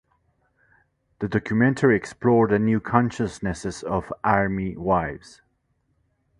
[1.19, 5.41] The documentary explored the new consciousnesses of Army wives.